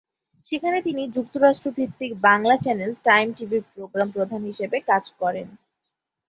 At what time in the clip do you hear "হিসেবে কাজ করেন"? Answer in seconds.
4.49-5.47